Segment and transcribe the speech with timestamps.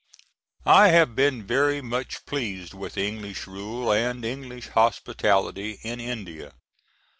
[0.65, 6.55] I have been very much pleased with English rule and English hospitality in India.